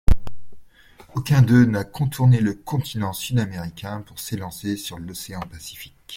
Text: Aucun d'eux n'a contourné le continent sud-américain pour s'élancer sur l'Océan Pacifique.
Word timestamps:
Aucun 1.13 1.43
d'eux 1.43 1.63
n'a 1.65 1.83
contourné 1.83 2.39
le 2.39 2.55
continent 2.55 3.13
sud-américain 3.13 4.01
pour 4.01 4.17
s'élancer 4.19 4.75
sur 4.75 4.97
l'Océan 4.97 5.41
Pacifique. 5.41 5.93